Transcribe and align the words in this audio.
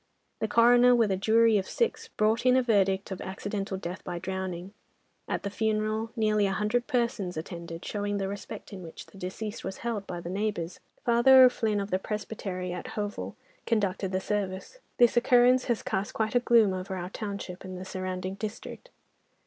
The 0.39 0.47
coroner, 0.47 0.95
with 0.95 1.11
a 1.11 1.15
jury 1.15 1.59
of 1.59 1.67
six, 1.69 2.07
brought 2.07 2.43
in 2.43 2.57
a 2.57 2.63
verdict 2.63 3.11
of 3.11 3.21
'Accidental 3.21 3.77
death 3.77 4.03
by 4.03 4.17
drowning.' 4.17 4.73
At 5.27 5.43
the 5.43 5.51
funeral, 5.51 6.09
nearly 6.15 6.47
a 6.47 6.53
hundred 6.53 6.87
persons 6.87 7.37
attended, 7.37 7.85
showing 7.85 8.17
the 8.17 8.27
respect 8.27 8.73
in 8.73 8.81
which 8.81 9.05
the 9.05 9.19
deceased 9.19 9.63
was 9.63 9.77
held 9.85 10.07
by 10.07 10.19
the 10.19 10.27
neighbours. 10.27 10.79
Father 11.05 11.43
O'Flynn 11.43 11.79
of 11.79 11.91
the 11.91 11.99
Presbytery 11.99 12.73
at 12.73 12.87
Hovell 12.97 13.35
conducted 13.67 14.11
the 14.11 14.19
service. 14.19 14.79
This 14.97 15.15
occurrence 15.15 15.65
has 15.65 15.83
cast 15.83 16.15
quite 16.15 16.33
a 16.33 16.39
gloom 16.39 16.73
over 16.73 16.95
our 16.97 17.11
township 17.11 17.63
and 17.63 17.77
the 17.79 17.85
surrounding 17.85 18.33
district." 18.33 18.89